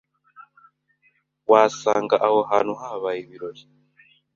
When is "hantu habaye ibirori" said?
2.51-3.63